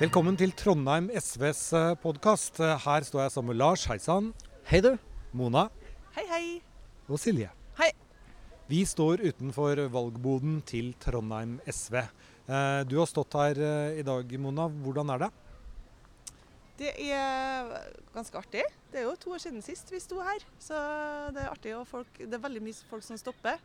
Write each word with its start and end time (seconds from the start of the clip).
Velkommen 0.00 0.32
til 0.32 0.54
Trondheim 0.56 1.10
SVs 1.12 1.74
podkast. 2.00 2.56
Her 2.56 3.04
står 3.04 3.20
jeg 3.20 3.32
sammen 3.34 3.52
med 3.52 3.58
Lars. 3.60 3.82
Hei 3.84 3.98
sann. 4.00 4.30
Hei, 4.70 4.78
du. 4.80 4.94
Mona. 5.36 5.66
Hei, 6.14 6.24
hei. 6.30 6.46
Og 7.04 7.20
Silje. 7.20 7.50
Hei. 7.76 7.90
Vi 8.70 8.78
står 8.88 9.20
utenfor 9.26 9.82
valgboden 9.92 10.62
til 10.64 10.94
Trondheim 11.04 11.58
SV. 11.68 11.98
Eh, 12.00 12.78
du 12.88 12.96
har 12.96 13.10
stått 13.12 13.36
her 13.42 13.60
eh, 13.60 14.00
i 14.00 14.06
dag, 14.08 14.32
Mona. 14.40 14.70
Hvordan 14.72 15.12
er 15.18 15.26
det? 15.26 15.30
Det 16.80 16.96
er 17.10 17.68
ganske 18.16 18.40
artig. 18.40 18.64
Det 18.88 19.02
er 19.02 19.08
jo 19.10 19.14
to 19.20 19.36
år 19.36 19.44
siden 19.44 19.60
sist 19.60 19.92
vi 19.92 20.00
sto 20.00 20.24
her. 20.24 20.48
Så 20.56 20.80
det 21.36 21.44
er 21.44 21.52
artig. 21.52 21.76
Og 21.76 21.84
folk, 21.92 22.24
det 22.24 22.40
er 22.40 22.46
veldig 22.48 22.64
mye 22.70 22.88
folk 22.88 23.04
som 23.04 23.20
stopper 23.20 23.60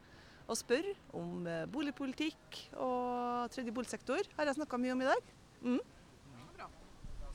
og 0.52 0.60
spør 0.60 0.92
om 1.16 1.48
eh, 1.48 1.64
boligpolitikk 1.72 2.66
og 2.76 3.48
tredje 3.56 3.72
boligsektor. 3.72 4.34
Har 4.36 4.52
jeg 4.52 4.60
snakka 4.60 4.84
mye 4.84 5.00
om 5.00 5.08
i 5.08 5.14
dag. 5.16 5.38
Mm. 5.64 5.84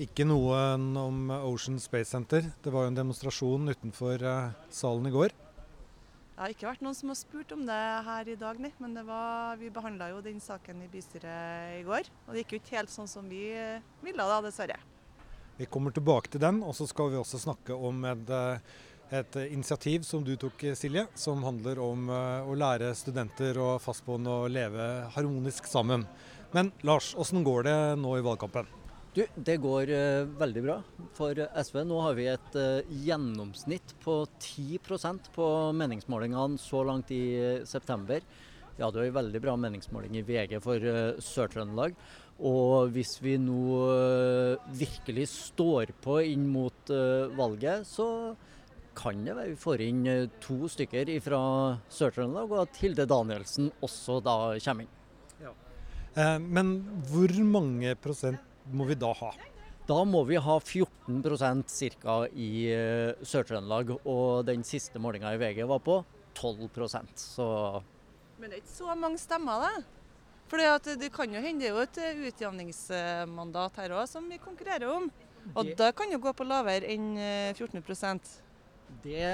Ikke 0.00 0.24
noen 0.24 0.94
om 0.96 1.28
Ocean 1.44 1.76
Space 1.76 2.08
Center. 2.14 2.46
Det 2.64 2.72
var 2.72 2.86
jo 2.86 2.92
en 2.94 2.96
demonstrasjon 2.96 3.68
utenfor 3.68 4.22
salen 4.72 5.08
i 5.10 5.12
går. 5.12 5.34
Det 5.34 6.40
har 6.40 6.54
ikke 6.54 6.68
vært 6.70 6.84
noen 6.86 6.96
som 6.96 7.10
har 7.12 7.18
spurt 7.20 7.52
om 7.52 7.66
det 7.68 7.80
her 8.06 8.30
i 8.32 8.36
dag, 8.40 8.62
nei. 8.64 8.70
Men 8.80 8.96
var, 9.04 9.58
vi 9.60 9.68
behandla 9.68 10.08
jo 10.14 10.22
den 10.24 10.40
saken 10.40 10.80
i 10.86 10.88
bystyret 10.88 11.82
i 11.82 11.84
går. 11.84 12.08
Og 12.24 12.32
det 12.32 12.46
gikk 12.46 12.54
jo 12.54 12.62
ikke 12.62 12.78
helt 12.78 12.94
sånn 12.94 13.10
som 13.12 13.28
vi 13.28 13.42
ville 14.00 14.30
da, 14.32 14.40
dessverre. 14.46 14.80
Vi 15.60 15.68
kommer 15.68 15.92
tilbake 15.92 16.32
til 16.32 16.40
den, 16.40 16.62
og 16.64 16.72
så 16.72 16.88
skal 16.88 17.12
vi 17.12 17.20
også 17.20 17.42
snakke 17.44 17.76
om 17.76 18.00
et, 18.08 18.34
et 19.12 19.40
initiativ 19.50 20.08
som 20.08 20.24
du 20.24 20.32
tok, 20.40 20.64
Silje. 20.80 21.10
Som 21.12 21.44
handler 21.44 21.84
om 21.84 22.08
eh, 22.08 22.48
å 22.48 22.56
lære 22.56 22.94
studenter 22.96 23.60
og 23.60 23.76
fastboende 23.84 24.32
å 24.32 24.48
leve 24.48 24.90
harmonisk 25.12 25.68
sammen. 25.68 26.08
Men 26.56 26.72
Lars, 26.88 27.12
hvordan 27.12 27.44
går 27.44 27.68
det 27.68 27.80
nå 28.00 28.16
i 28.16 28.24
valgkampen? 28.24 28.79
Du, 29.10 29.24
Det 29.34 29.56
går 29.58 29.90
uh, 29.90 30.28
veldig 30.38 30.62
bra 30.62 30.76
for 31.18 31.34
SV. 31.34 31.80
Nå 31.82 31.98
har 32.04 32.14
vi 32.14 32.28
et 32.30 32.54
uh, 32.54 32.92
gjennomsnitt 33.02 33.96
på 34.04 34.20
10% 34.38 35.32
på 35.34 35.46
meningsmålingene 35.74 36.60
så 36.62 36.84
langt 36.86 37.10
i 37.10 37.24
uh, 37.34 37.64
september. 37.66 38.22
Vi 38.76 38.84
hadde 38.84 39.02
jo 39.02 39.10
en 39.10 39.16
veldig 39.16 39.40
bra 39.42 39.56
meningsmåling 39.58 40.14
i 40.14 40.22
VG 40.24 40.60
for 40.62 40.86
Sør-Trøndelag. 41.26 41.98
Og 42.48 42.94
hvis 42.94 43.18
vi 43.20 43.34
nå 43.36 43.82
virkelig 44.78 45.26
står 45.34 45.90
på 46.00 46.14
inn 46.30 46.46
mot 46.48 46.92
valget, 47.36 47.84
så 47.84 48.06
kan 48.96 49.20
det 49.26 49.34
være 49.36 49.52
vi 49.52 49.58
får 49.60 49.84
inn 49.84 50.00
to 50.40 50.70
stykker 50.72 51.12
fra 51.20 51.42
Sør-Trøndelag, 51.92 52.48
og 52.48 52.62
at 52.62 52.80
Hilde 52.80 53.04
Danielsen 53.10 53.68
også 53.84 54.22
da 54.24 54.38
kommer 54.64 54.86
inn. 54.86 54.96
Ja. 55.44 55.52
men 56.40 56.78
hvor 57.10 57.36
mange 57.44 57.92
prosent 58.00 58.49
må 58.72 58.86
vi 58.90 58.96
da 58.98 59.12
ha? 59.22 59.30
Da 59.88 60.02
må 60.06 60.22
vi 60.28 60.38
ha 60.38 60.56
14% 60.60 61.96
ca. 62.02 62.16
i 62.30 62.50
uh, 62.70 63.22
Sør-Trøndelag. 63.26 63.96
Og 64.04 64.44
den 64.46 64.62
siste 64.66 65.02
målinga 65.02 65.32
i 65.34 65.40
VG 65.40 65.64
var 65.66 65.80
på 65.82 66.02
12 66.38 66.68
så 67.18 67.82
Men 68.38 68.50
det 68.50 68.60
er 68.60 68.62
ikke 68.62 68.76
så 68.76 68.94
mange 68.94 69.18
stemmer, 69.18 69.64
da? 69.66 69.72
For 70.50 70.58
det 70.98 71.12
kan 71.14 71.30
jo 71.30 71.40
hende 71.42 71.62
det 71.62 71.68
er 71.68 71.74
jo 71.76 71.82
et 71.84 71.98
eh, 72.02 72.22
utjevningsmandat 72.30 73.76
her 73.78 73.92
òg 73.94 74.08
som 74.10 74.24
vi 74.26 74.38
konkurrerer 74.42 74.88
om. 74.90 75.10
Og 75.54 75.66
det... 75.66 75.76
da 75.78 75.90
kan 75.94 76.10
jo 76.10 76.18
gå 76.22 76.32
på 76.34 76.46
lavere 76.46 76.90
enn 76.90 77.12
14 77.54 77.78
eh, 77.78 78.30
det 79.04 79.28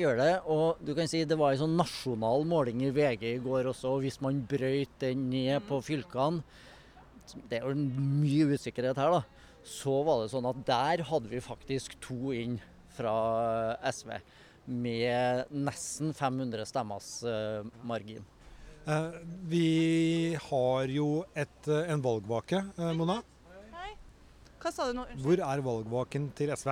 gjør 0.00 0.16
det. 0.16 0.32
Og 0.48 0.80
du 0.80 0.94
kan 0.96 1.08
si 1.10 1.24
det 1.28 1.36
var 1.38 1.52
en 1.52 1.60
sånn 1.66 1.76
nasjonal 1.76 2.46
måling 2.48 2.86
i 2.86 2.92
VG 2.94 3.26
i 3.34 3.42
går 3.44 3.68
også. 3.72 3.96
og 3.96 4.06
Hvis 4.06 4.20
man 4.24 4.40
brøyt 4.48 4.96
den 5.02 5.28
ned 5.30 5.60
på 5.68 5.82
fylkene, 5.84 6.40
det 7.50 7.60
er 7.60 7.66
jo 7.66 7.74
mye 7.76 8.46
usikkerhet 8.54 8.98
her, 9.00 9.18
da. 9.18 9.50
Så 9.66 9.98
var 10.06 10.22
det 10.22 10.30
sånn 10.30 10.46
at 10.46 10.62
der 10.68 11.02
hadde 11.08 11.30
vi 11.32 11.42
faktisk 11.42 11.96
to 12.04 12.30
inn 12.36 12.60
fra 12.96 13.16
SV. 13.82 14.14
Med 14.66 15.50
nesten 15.54 16.14
500 16.14 16.66
stemmers 16.66 17.10
uh, 17.26 17.66
margin. 17.86 18.24
Eh, 18.86 19.14
vi 19.50 20.38
har 20.38 20.90
jo 20.94 21.24
et, 21.34 21.68
eh, 21.68 21.90
en 21.90 22.02
valgvake, 22.02 22.60
eh, 22.78 22.92
Mona. 22.94 23.16
Hei. 23.72 23.96
Hva 24.62 24.70
sa 24.72 24.86
du 24.86 24.92
nå? 24.94 25.06
Hvor 25.18 25.42
er 25.42 25.62
valgvaken 25.62 26.28
til 26.38 26.52
SV? 26.54 26.70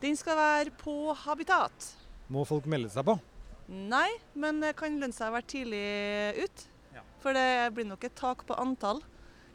Den 0.00 0.16
skal 0.16 0.36
være 0.36 0.72
på 0.76 1.14
Habitat. 1.14 1.94
Må 2.28 2.44
folk 2.44 2.66
melde 2.66 2.90
seg 2.90 3.06
på? 3.06 3.20
Nei, 3.68 4.10
men 4.34 4.58
det 4.60 4.74
kan 4.74 4.98
lønne 4.98 5.14
seg 5.14 5.30
å 5.30 5.36
være 5.36 5.46
tidlig 5.46 6.42
ut. 6.42 6.66
Ja. 6.92 7.02
For 7.22 7.32
det 7.32 7.72
blir 7.72 7.86
nok 7.86 8.02
et 8.02 8.16
tak 8.16 8.44
på 8.48 8.58
antall 8.58 9.00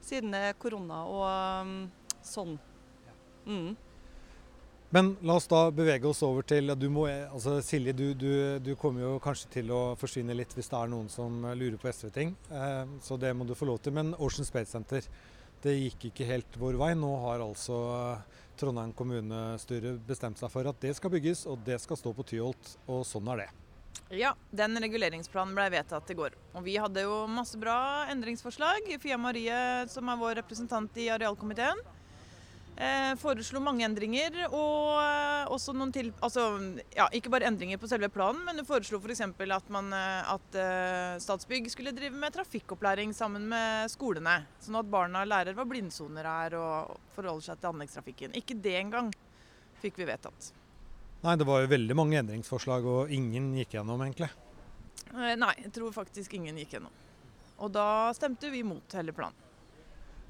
siden 0.05 0.33
det 0.35 0.41
er 0.49 0.57
korona 0.59 1.03
og 1.09 1.23
um, 1.63 1.77
sånn. 2.25 2.57
Mm. 3.45 3.77
Men 4.89 5.11
la 5.21 5.35
oss 5.37 5.45
da 5.47 5.67
bevege 5.69 6.07
oss 6.09 6.23
over 6.25 6.45
til 6.49 6.73
du 6.73 6.87
må, 6.89 7.05
altså 7.09 7.59
Silje, 7.61 7.93
du, 7.93 8.07
du, 8.17 8.31
du, 8.57 8.71
kommer 8.79 9.03
jo 9.05 9.11
kanskje 9.21 9.51
til 9.59 9.69
å 9.73 9.81
forsvinne 10.01 10.33
litt 10.33 10.55
hvis 10.57 10.71
det 10.71 10.79
er 10.79 10.89
noen 10.89 11.11
som 11.13 11.43
lurer 11.45 11.77
på 11.77 11.91
SV-ting. 11.91 12.33
Eh, 12.49 12.95
så 13.05 13.19
det 13.21 13.35
må 13.37 13.45
du 13.45 13.53
få 13.57 13.69
lov 13.69 13.83
til. 13.85 13.93
Men 13.93 14.15
Ocean 14.17 14.49
Space 14.49 14.73
Center, 14.73 15.05
det 15.61 15.77
gikk 15.77 16.09
ikke 16.09 16.29
helt 16.31 16.57
vår 16.57 16.79
vei. 16.81 16.91
Nå 16.97 17.11
har 17.21 17.45
altså 17.45 17.77
Trondheim 18.57 18.95
kommunestyre 18.97 19.93
bestemt 20.09 20.41
seg 20.41 20.49
for 20.51 20.73
at 20.73 20.81
det 20.81 20.95
skal 20.97 21.13
bygges, 21.13 21.45
og 21.45 21.61
det 21.69 21.77
skal 21.85 22.01
stå 22.01 22.15
på 22.17 22.25
Tyholt. 22.33 22.77
Og 22.89 23.05
sånn 23.07 23.29
er 23.35 23.45
det. 23.45 23.49
Ja, 24.09 24.33
den 24.49 24.79
reguleringsplanen 24.81 25.53
ble 25.53 25.67
vedtatt 25.69 26.09
i 26.09 26.17
går. 26.17 26.33
Og 26.57 26.65
vi 26.65 26.79
hadde 26.81 27.03
jo 27.05 27.21
masse 27.29 27.59
bra 27.61 28.07
endringsforslag. 28.09 28.87
Fia 29.01 29.19
Marie, 29.21 29.59
som 29.91 30.09
er 30.09 30.17
vår 30.17 30.39
representant 30.39 30.95
i 30.97 31.11
arealkomiteen, 31.13 31.77
eh, 32.73 33.11
foreslo 33.21 33.61
mange 33.61 33.85
endringer. 33.85 34.39
Og 34.49 34.97
eh, 34.97 35.43
også 35.53 35.75
noen 35.77 35.93
til 35.93 36.09
Altså 36.25 36.47
ja, 36.95 37.05
ikke 37.13 37.29
bare 37.29 37.45
endringer 37.51 37.77
på 37.77 37.89
selve 37.91 38.09
planen, 38.09 38.41
men 38.47 38.57
hun 38.57 38.67
foreslo 38.67 38.97
f.eks. 38.97 39.21
at, 39.27 39.69
man, 39.69 39.93
eh, 39.93 40.33
at 40.33 40.57
uh, 40.57 41.19
Statsbygg 41.21 41.69
skulle 41.69 41.93
drive 41.93 42.17
med 42.17 42.33
trafikkopplæring 42.33 43.13
sammen 43.13 43.45
med 43.51 43.93
skolene. 43.93 44.39
Sånn 44.65 44.79
at 44.81 44.89
barna 44.89 45.21
lærer 45.27 45.53
hva 45.53 45.67
blindsoner 45.69 46.25
er 46.25 46.57
og 46.57 46.97
forholder 47.13 47.51
seg 47.51 47.61
til 47.61 47.75
anleggstrafikken. 47.75 48.33
Ikke 48.41 48.57
det 48.57 48.73
engang 48.81 49.13
fikk 49.83 50.01
vi 50.01 50.09
vedtatt. 50.09 50.49
Nei, 51.19 51.35
det 51.35 51.47
var 51.47 51.63
jo 51.63 51.71
veldig 51.73 51.95
mange 51.99 52.19
endringsforslag, 52.21 52.85
og 52.87 53.11
ingen 53.11 53.51
gikk 53.59 53.75
gjennom, 53.75 53.99
egentlig. 54.05 54.29
Eh, 55.11 55.35
nei, 55.39 55.51
jeg 55.65 55.73
tror 55.75 55.91
faktisk 55.95 56.37
ingen 56.37 56.57
gikk 56.61 56.77
gjennom. 56.77 56.95
Og 57.59 57.71
da 57.75 58.13
stemte 58.15 58.51
vi 58.53 58.63
mot 58.63 58.95
hele 58.95 59.15
planen. 59.15 59.47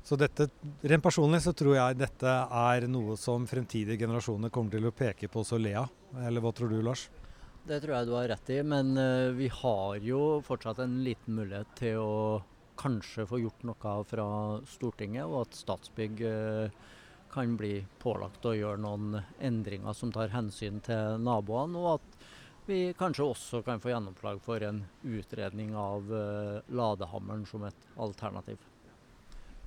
Så 0.03 0.16
dette, 0.17 0.47
rent 0.81 1.03
personlig 1.03 1.44
så 1.44 1.51
tror 1.53 1.75
jeg 1.75 1.97
dette 2.00 2.31
er 2.31 2.88
noe 2.89 3.17
som 3.19 3.45
fremtidige 3.45 4.00
generasjoner 4.00 4.50
kommer 4.50 4.73
til 4.73 4.88
å 4.89 4.95
peke 4.95 5.29
på 5.29 5.44
og 5.44 5.59
le 5.61 5.75
av. 5.77 5.91
Eller 6.25 6.41
hva 6.41 6.53
tror 6.55 6.72
du, 6.72 6.79
Lars? 6.81 7.09
Det 7.67 7.81
tror 7.83 7.97
jeg 7.97 8.07
du 8.07 8.13
har 8.16 8.29
rett 8.31 8.50
i, 8.56 8.61
men 8.66 8.95
uh, 8.97 9.29
vi 9.35 9.50
har 9.53 10.00
jo 10.01 10.39
fortsatt 10.47 10.79
en 10.81 11.01
liten 11.06 11.35
mulighet 11.38 11.75
til 11.77 12.00
å 12.01 12.39
kanskje 12.79 13.27
få 13.29 13.41
gjort 13.44 13.66
noe 13.67 13.94
fra 14.07 14.25
Stortinget, 14.71 15.27
og 15.27 15.44
at 15.44 15.59
Statsbygg 15.59 16.23
uh, 16.23 16.95
kan 17.34 17.56
bli 17.57 17.79
pålagt 18.01 18.45
å 18.45 18.56
gjøre 18.57 18.81
noen 18.81 19.22
endringer 19.40 19.95
som 19.97 20.12
tar 20.13 20.31
hensyn 20.34 20.81
til 20.85 21.19
naboene, 21.23 21.79
og 21.79 22.00
at 22.00 22.28
vi 22.69 22.81
kanskje 22.97 23.25
også 23.25 23.63
kan 23.66 23.81
få 23.81 23.94
gjennomslag 23.94 24.41
for 24.45 24.62
en 24.66 24.84
utredning 25.01 25.73
av 25.78 26.12
uh, 26.13 26.59
ladehammeren 26.69 27.47
som 27.50 27.66
et 27.66 27.89
alternativ. 27.97 28.62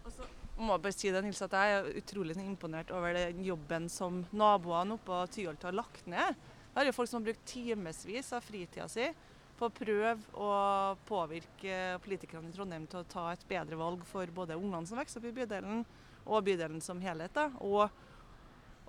Også 0.07 0.29
må 0.63 0.77
jeg 0.77 0.85
bare 0.85 0.95
si 0.95 1.11
det, 1.11 1.23
Nils, 1.25 1.43
at 1.43 1.55
Jeg 1.57 1.75
er 1.75 1.99
utrolig 1.99 2.37
imponert 2.39 2.91
over 2.95 3.17
den 3.17 3.43
jobben 3.45 3.89
som 3.91 4.23
naboene 4.31 4.97
oppe 4.97 5.09
på 5.09 5.21
Tyholt 5.35 5.65
har 5.67 5.75
lagt 5.75 6.07
ned. 6.07 6.39
Her 6.73 6.85
er 6.85 6.91
jo 6.91 6.97
folk 6.97 7.11
som 7.11 7.21
har 7.21 7.33
brukt 7.33 7.47
timevis 7.49 8.33
av 8.37 8.45
fritida 8.45 8.87
si 8.89 9.09
på 9.63 9.69
å 9.71 9.75
prøve 9.75 10.15
å 10.35 10.53
påvirke 11.07 11.99
politikerne 12.03 12.51
i 12.51 12.55
Trondheim 12.55 12.87
til 12.91 13.03
å 13.03 13.09
ta 13.09 13.29
et 13.31 13.45
bedre 13.49 13.79
valg 13.79 14.03
for 14.09 14.31
både 14.35 14.59
ungene 14.59 14.89
som 14.89 14.99
vokser 14.99 15.23
opp 15.23 15.29
i 15.31 15.37
bydelen, 15.37 15.85
og 16.27 16.47
bydelen 16.47 16.83
som 16.83 17.01
helhet. 17.03 17.35
Da. 17.37 17.49
Og 17.63 17.87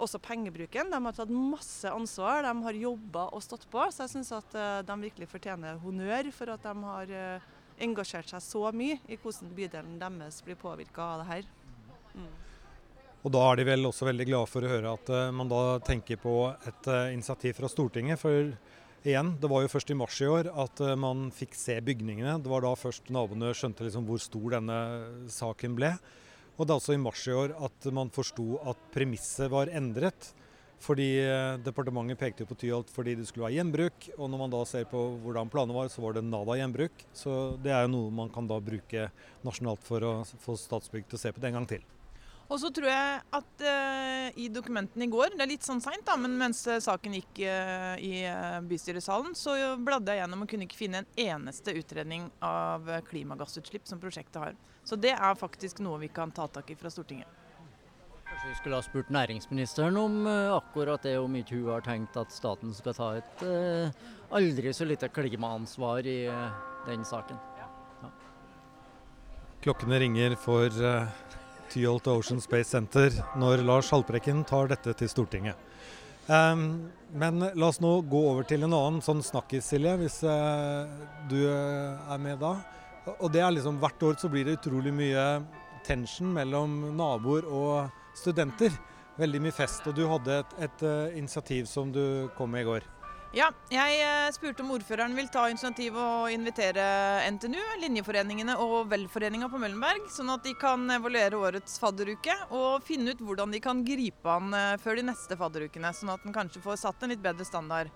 også 0.01 0.21
pengebruken. 0.23 0.89
De 0.89 0.99
har 1.05 1.15
tatt 1.15 1.33
masse 1.33 1.89
ansvar, 1.89 2.45
de 2.45 2.53
har 2.65 2.79
jobba 2.81 3.27
og 3.29 3.43
stått 3.45 3.67
på. 3.69 3.85
Så 3.93 4.05
jeg 4.05 4.15
syns 4.15 4.33
at 4.33 4.55
eh, 4.57 4.79
de 4.85 4.97
virkelig 5.05 5.29
fortjener 5.29 5.81
honnør 5.83 6.31
for 6.33 6.53
at 6.55 6.65
de 6.65 6.73
har 6.87 7.13
eh, 7.13 7.51
engasjert 7.85 8.33
seg 8.33 8.41
så 8.45 8.65
mye 8.73 8.97
i 9.05 9.19
hvordan 9.19 9.53
bydelen 9.53 9.99
deres 10.01 10.41
blir 10.45 10.57
påvirka 10.57 11.13
av 11.13 11.23
det 11.23 11.29
her. 11.29 11.51
Mm. 12.13 12.31
Og 13.23 13.31
Da 13.31 13.43
er 13.47 13.59
de 13.59 13.69
vel 13.69 13.87
også 13.87 14.09
veldig 14.09 14.27
glade 14.27 14.49
for 14.51 14.65
å 14.65 14.71
høre 14.73 14.97
at 14.97 15.09
uh, 15.13 15.29
man 15.31 15.47
da 15.47 15.77
tenker 15.85 16.17
på 16.19 16.33
et 16.67 16.89
initiativ 17.13 17.55
fra 17.55 17.69
Stortinget. 17.71 18.19
For 18.19 18.49
igjen, 19.07 19.33
det 19.41 19.49
var 19.51 19.63
jo 19.63 19.71
først 19.71 19.91
i 19.91 19.97
mars 19.97 20.19
i 20.23 20.27
år 20.29 20.49
at 20.63 20.81
uh, 20.83 20.93
man 20.99 21.27
fikk 21.35 21.57
se 21.59 21.75
bygningene. 21.83 22.37
Det 22.43 22.51
var 22.51 22.63
da 22.65 22.73
først 22.79 23.11
naboene 23.13 23.51
skjønte 23.57 23.85
liksom 23.85 24.07
hvor 24.07 24.21
stor 24.21 24.55
denne 24.57 24.77
saken 25.31 25.75
ble. 25.77 25.93
Og 26.53 26.67
det 26.67 26.73
er 26.73 26.79
også 26.79 26.95
i 26.95 27.01
mars 27.01 27.25
i 27.27 27.35
år 27.35 27.55
at 27.65 27.89
man 27.95 28.11
forsto 28.13 28.59
at 28.69 28.89
premisset 28.93 29.51
var 29.51 29.71
endret. 29.73 30.31
Fordi 30.83 31.07
eh, 31.23 31.55
departementet 31.63 32.19
pekte 32.19 32.47
på 32.47 32.57
Tyholt 32.59 32.89
fordi 32.91 33.15
det 33.15 33.27
skulle 33.29 33.47
være 33.47 33.57
gjenbruk. 33.57 34.09
Og 34.17 34.27
når 34.27 34.41
man 34.41 34.53
da 34.53 34.63
ser 34.67 34.85
på 34.89 35.01
hvordan 35.23 35.51
planene 35.51 35.77
var, 35.77 35.89
så 35.91 36.03
var 36.03 36.17
det 36.17 36.25
nada 36.27 36.57
gjenbruk. 36.59 37.05
Så 37.15 37.55
det 37.63 37.71
er 37.71 37.85
jo 37.85 37.93
noe 37.95 38.13
man 38.13 38.31
kan 38.33 38.49
da 38.49 38.59
bruke 38.63 39.07
nasjonalt 39.47 39.87
for 39.87 40.03
å 40.03 40.13
få 40.43 40.57
Statsbygg 40.59 41.07
til 41.07 41.19
å 41.19 41.23
se 41.23 41.31
på 41.33 41.43
det 41.43 41.51
en 41.51 41.61
gang 41.61 41.69
til. 41.71 41.85
Og 42.51 42.59
så 42.59 42.69
tror 42.75 42.89
jeg 42.89 43.19
at 43.37 43.61
eh, 43.65 44.39
i 44.43 44.49
dokumentene 44.51 45.07
i 45.07 45.11
går, 45.11 45.37
det 45.37 45.45
er 45.45 45.51
litt 45.53 45.65
sånn 45.65 45.81
seint, 45.81 46.03
da, 46.05 46.17
men 46.19 46.35
mens 46.37 46.59
eh, 46.67 46.81
saken 46.83 47.15
gikk 47.17 47.39
eh, 47.47 47.93
i 48.03 48.11
eh, 48.27 48.57
bystyresalen, 48.67 49.31
så 49.37 49.55
bladde 49.79 50.13
jeg 50.13 50.21
gjennom 50.21 50.43
og 50.43 50.51
kunne 50.51 50.67
ikke 50.67 50.81
finne 50.81 51.03
en 51.03 51.21
eneste 51.23 51.73
utredning 51.79 52.27
av 52.43 52.89
eh, 52.91 53.03
klimagassutslipp 53.07 53.87
som 53.89 54.01
prosjektet 54.01 54.41
har. 54.41 54.57
Så 54.83 54.99
det 54.99 55.15
er 55.15 55.39
faktisk 55.39 55.79
noe 55.85 56.01
vi 56.03 56.11
kan 56.11 56.33
ta 56.35 56.49
tak 56.51 56.69
i 56.69 56.77
fra 56.77 56.91
Stortinget. 56.91 57.39
Kanskje 58.27 58.49
vi 58.49 58.57
skulle 58.59 58.77
ha 58.77 58.83
spurt 58.83 59.11
næringsministeren 59.13 59.97
om 59.97 60.19
eh, 60.27 60.51
akkurat 60.53 61.07
det, 61.07 61.15
om 61.23 61.39
ikke 61.39 61.61
hun 61.61 61.71
har 61.71 61.87
tenkt 61.87 62.19
at 62.19 62.35
staten 62.35 62.75
skal 62.75 62.97
ta 62.97 63.09
et 63.21 63.47
aldri 64.33 64.73
så 64.75 64.85
lite 64.89 65.09
klimaansvar 65.13 66.05
i 66.09 66.19
den 66.89 67.07
saken. 67.07 67.39
Klokkene 69.63 69.95
ringer 70.01 70.33
for 70.35 70.67
uh, 70.83 71.07
Tyholt 71.73 72.07
Ocean 72.07 72.41
Space 72.41 72.69
Center 72.69 73.09
når 73.39 73.63
Lars 73.65 73.89
Haltbrekken 73.89 74.43
tar 74.45 74.69
dette 74.69 74.93
til 74.99 75.09
Stortinget. 75.09 75.57
Um, 76.27 76.91
men 77.11 77.41
la 77.41 77.67
oss 77.67 77.81
nå 77.83 77.97
gå 78.07 78.21
over 78.29 78.45
til 78.47 78.63
en 78.63 78.71
annen 78.71 79.01
sånn 79.03 79.23
snakkis, 79.25 79.73
Silje, 79.73 79.97
hvis 79.99 80.21
uh, 80.23 80.85
du 81.27 81.41
uh, 81.49 81.99
er 82.13 82.21
med 82.21 82.39
da. 82.43 82.53
Og 83.17 83.27
det 83.33 83.41
er 83.43 83.51
liksom 83.51 83.81
Hvert 83.81 84.05
år 84.07 84.15
så 84.21 84.29
blir 84.31 84.47
det 84.47 84.59
utrolig 84.61 84.93
mye 84.95 85.25
tension 85.83 86.29
mellom 86.31 86.93
naboer 86.95 87.49
og 87.49 87.91
studenter. 88.15 88.71
Veldig 89.19 89.41
mye 89.43 89.55
fest. 89.55 89.83
Og 89.89 89.97
du 89.97 90.05
hadde 90.07 90.39
et, 90.43 90.57
et 90.69 90.85
uh, 90.87 91.17
initiativ 91.17 91.67
som 91.67 91.91
du 91.91 92.29
kom 92.37 92.53
med 92.53 92.63
i 92.63 92.69
går. 92.69 92.87
Ja, 93.33 93.47
jeg 93.73 93.95
eh, 93.97 94.27
spurte 94.29 94.61
om 94.61 94.75
ordføreren 94.75 95.15
vil 95.17 95.25
ta 95.33 95.47
initiativ 95.49 95.95
og 95.97 96.27
invitere 96.29 96.83
NTNU, 97.33 97.57
linjeforeningene 97.81 98.59
og 98.61 98.91
velforeninga 98.91 99.47
på 99.49 99.57
Møllenberg, 99.57 100.05
sånn 100.13 100.29
at 100.29 100.45
de 100.45 100.53
kan 100.61 100.83
evaluere 100.93 101.39
årets 101.41 101.81
fadderuke 101.81 102.35
og 102.53 102.85
finne 102.85 103.15
ut 103.15 103.23
hvordan 103.25 103.55
de 103.55 103.63
kan 103.63 103.81
gripe 103.87 104.29
an 104.29 104.53
eh, 104.53 104.75
før 104.83 105.01
de 105.01 105.07
neste 105.09 105.39
fadderukene. 105.39 105.95
Sånn 105.97 106.13
at 106.13 106.29
en 106.29 106.35
kanskje 106.35 106.61
får 106.61 106.77
satt 106.83 107.01
en 107.01 107.15
litt 107.15 107.25
bedre 107.25 107.49
standard 107.49 107.89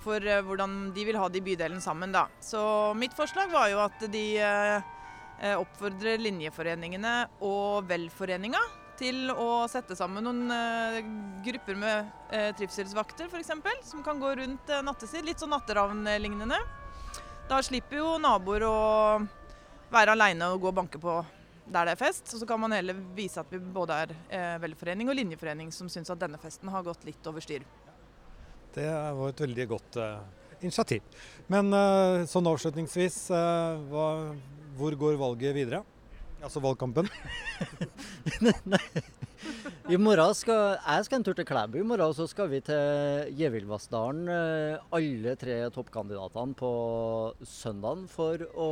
for 0.00 0.24
eh, 0.24 0.40
hvordan 0.40 0.88
de 0.96 1.04
vil 1.04 1.20
ha 1.20 1.28
de 1.28 1.44
bydelene 1.44 1.84
sammen. 1.84 2.16
da. 2.16 2.30
Så 2.40 2.64
mitt 2.96 3.12
forslag 3.12 3.52
var 3.52 3.68
jo 3.74 3.84
at 3.84 4.08
de 4.08 4.26
oppfordrer 5.58 6.20
linjeforeningene 6.22 7.26
og 7.44 7.88
velforeninga 7.90 8.60
til 8.98 9.30
å 9.32 9.64
sette 9.70 9.96
sammen 9.98 10.24
noen 10.26 10.52
uh, 10.52 10.98
grupper 11.44 11.78
med 11.78 12.08
uh, 12.32 12.50
trivselsvakter 12.58 13.28
f.eks. 13.30 13.52
Som 13.88 14.02
kan 14.04 14.20
gå 14.20 14.34
rundt 14.40 14.72
nattetid. 14.84 15.26
Litt 15.26 15.42
sånn 15.42 15.52
natteravnlignende. 15.54 16.58
Da 17.50 17.60
slipper 17.64 18.00
jo 18.00 18.16
naboer 18.22 18.66
å 18.66 18.76
være 19.92 20.16
aleine 20.16 20.52
og 20.52 20.62
gå 20.62 20.70
og 20.70 20.76
banke 20.80 21.00
på 21.02 21.20
der 21.72 21.88
det 21.88 21.94
er 21.94 22.00
fest. 22.00 22.26
Og 22.32 22.42
så 22.42 22.48
kan 22.48 22.60
man 22.62 22.74
heller 22.74 22.98
vise 23.16 23.42
at 23.42 23.50
vi 23.52 23.60
både 23.60 23.98
er 24.04 24.14
eh, 24.32 24.56
velforening 24.62 25.10
og 25.12 25.18
linjeforening 25.18 25.72
som 25.74 25.90
syns 25.92 26.10
at 26.12 26.20
denne 26.22 26.40
festen 26.40 26.70
har 26.72 26.84
gått 26.86 27.04
litt 27.08 27.26
over 27.28 27.44
styr. 27.44 27.66
Det 28.72 28.88
var 28.88 29.28
et 29.28 29.42
veldig 29.44 29.66
godt 29.68 29.98
initiativ. 30.64 31.04
Men 31.52 31.68
sånn 32.30 32.46
avslutningsvis, 32.48 33.18
hva, 33.90 34.06
hvor 34.78 34.96
går 34.96 35.18
valget 35.20 35.52
videre? 35.58 35.82
Altså 36.42 36.60
valgkampen? 36.62 37.08
I 39.92 39.98
morgen 39.98 40.34
skal 40.34 40.76
jeg 40.76 41.04
skal 41.06 41.20
en 41.20 41.26
tur 41.26 41.36
til 41.38 41.46
Klæbu 41.46 41.78
i 41.78 41.84
morgen, 41.86 42.08
og 42.08 42.16
så 42.18 42.26
skal 42.30 42.50
vi 42.50 42.60
til 42.66 43.30
Gjevillvassdalen. 43.38 44.26
Eh, 44.30 44.82
alle 44.98 45.36
tre 45.38 45.60
toppkandidatene 45.74 46.58
på 46.58 46.72
søndagen 47.46 48.08
for 48.10 48.42
å 48.58 48.70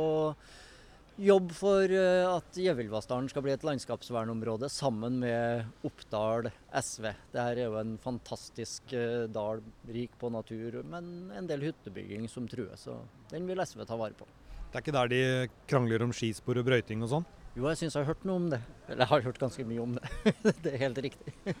jobbe 1.21 1.55
for 1.55 1.95
eh, 1.95 2.27
at 2.27 2.59
Gjevilvassdalen 2.59 3.29
skal 3.31 3.45
bli 3.45 3.55
et 3.55 3.65
landskapsvernområde 3.67 4.67
sammen 4.71 5.21
med 5.23 5.87
Oppdal 5.87 6.51
SV. 6.75 7.07
Dette 7.31 7.49
er 7.55 7.65
jo 7.65 7.79
en 7.79 7.97
fantastisk 8.03 8.95
eh, 8.97 9.27
dal, 9.31 9.63
rik 9.91 10.15
på 10.19 10.31
natur, 10.33 10.81
men 10.91 11.31
en 11.39 11.47
del 11.47 11.69
hyttebygging 11.69 12.27
som 12.31 12.47
trues. 12.51 12.87
Så 12.87 12.99
den 13.31 13.47
vil 13.47 13.63
SV 13.63 13.85
ta 13.87 13.99
vare 13.99 14.17
på. 14.17 14.27
Det 14.71 14.79
er 14.79 14.85
ikke 14.85 14.95
der 14.95 15.11
de 15.11 15.21
krangler 15.67 16.03
om 16.03 16.13
skispor 16.15 16.59
og 16.59 16.67
brøyting 16.67 17.03
og 17.03 17.15
sånn? 17.15 17.31
Jo, 17.51 17.65
jeg 17.67 17.81
syns 17.81 17.97
jeg 17.97 18.05
har 18.05 18.13
hørt 18.13 18.23
noe 18.27 18.39
om 18.39 18.47
det. 18.53 18.61
Eller 18.87 19.03
jeg 19.03 19.11
har 19.11 19.23
hørt 19.25 19.39
ganske 19.41 19.63
mye 19.67 19.83
om 19.83 19.95
det. 19.97 20.33
det 20.63 20.71
er 20.71 20.83
helt 20.85 21.01
riktig. 21.03 21.55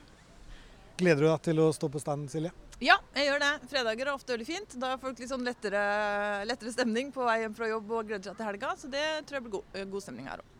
Gleder 1.01 1.25
du 1.25 1.27
deg 1.27 1.41
til 1.49 1.59
å 1.63 1.65
stå 1.75 1.89
på 1.91 1.99
stand, 1.99 2.29
Silje? 2.31 2.51
Ja, 2.81 2.95
jeg 3.17 3.27
gjør 3.27 3.43
det. 3.43 3.51
Fredager 3.69 4.07
er 4.07 4.13
ofte 4.13 4.35
veldig 4.35 4.47
fint. 4.47 4.77
Da 4.79 4.93
har 4.93 5.01
folk 5.01 5.19
litt 5.19 5.31
sånn 5.31 5.43
lettere, 5.45 5.81
lettere 6.47 6.71
stemning 6.73 7.11
på 7.13 7.25
vei 7.27 7.41
hjem 7.43 7.57
fra 7.57 7.67
jobb 7.69 7.91
og 7.91 8.07
gleder 8.07 8.31
seg 8.31 8.39
til 8.39 8.47
helga. 8.47 8.71
Så 8.79 8.91
det 8.93 9.05
tror 9.27 9.39
jeg 9.39 9.45
blir 9.47 9.55
god, 9.57 9.79
god 9.91 10.05
stemning 10.05 10.31
her 10.31 10.43
òg. 10.43 10.55